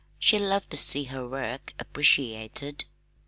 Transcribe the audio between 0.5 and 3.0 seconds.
to see her work appreciated.